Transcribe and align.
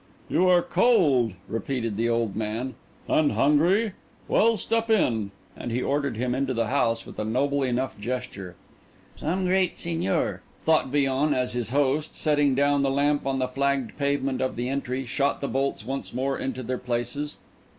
"You 0.29 0.49
are 0.49 0.63
cold," 0.63 1.33
repeated 1.47 1.95
the 1.95 2.09
old 2.09 2.35
man, 2.35 2.73
"and 3.07 3.33
hungry? 3.33 3.91
Well, 4.27 4.57
step 4.57 4.89
in." 4.89 5.29
And 5.55 5.71
he 5.71 5.79
ordered 5.83 6.17
him 6.17 6.33
into 6.33 6.55
the 6.55 6.65
house 6.69 7.05
with 7.05 7.19
a 7.19 7.23
noble 7.23 7.61
enough 7.61 7.99
gesture. 7.99 8.55
"Some 9.15 9.45
great 9.45 9.77
seigneur," 9.77 10.41
thought 10.63 10.87
Villon, 10.87 11.35
as 11.35 11.53
his 11.53 11.69
host, 11.69 12.15
setting 12.15 12.55
down 12.55 12.81
the 12.81 12.89
lamp 12.89 13.27
on 13.27 13.37
the 13.37 13.47
flagged 13.47 13.95
pavement 13.99 14.41
of 14.41 14.55
the 14.55 14.69
entry, 14.69 15.05
shot 15.05 15.39
the 15.39 15.47
bolts 15.47 15.85
once 15.85 16.15
more 16.15 16.35
into 16.35 16.63
their 16.63 16.79
places. 16.79 17.37